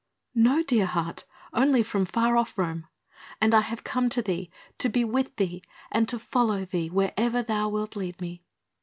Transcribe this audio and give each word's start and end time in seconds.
"No, 0.33 0.63
dear 0.63 0.87
heart, 0.87 1.25
only 1.53 1.83
from 1.83 2.05
far 2.05 2.35
off 2.35 2.57
Rome. 2.57 2.87
And 3.39 3.53
I 3.53 3.61
have 3.61 3.83
come 3.83 4.09
to 4.09 4.23
thee, 4.23 4.49
to 4.79 4.89
be 4.89 5.05
with 5.05 5.35
thee 5.35 5.61
and 5.91 6.09
to 6.09 6.17
follow 6.17 6.65
thee 6.65 6.89
wherever 6.89 7.43
thou 7.43 7.69
wilt 7.69 7.95
lead 7.95 8.19
me." 8.19 8.41